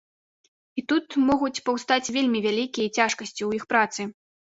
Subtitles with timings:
[0.81, 4.13] І тут могуць паўстаць вельмі вялікія цяжкасці ў іх працы.